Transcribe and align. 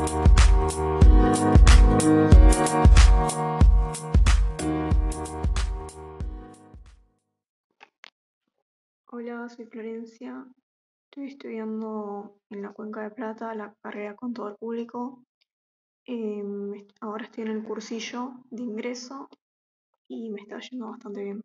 Hola, 0.00 0.06
soy 9.50 9.66
Florencia. 9.66 10.46
Estoy 11.04 11.26
estudiando 11.26 12.38
en 12.48 12.62
la 12.62 12.72
Cuenca 12.72 13.02
de 13.02 13.10
Plata 13.10 13.54
la 13.54 13.74
carrera 13.82 14.16
contador 14.16 14.56
público. 14.56 15.22
Em, 16.06 16.72
ahora 17.02 17.24
estoy 17.26 17.44
en 17.44 17.50
el 17.50 17.62
cursillo 17.62 18.32
de 18.50 18.62
ingreso 18.62 19.28
y 20.08 20.30
me 20.30 20.40
está 20.40 20.60
yendo 20.60 20.92
bastante 20.92 21.24
bien. 21.24 21.42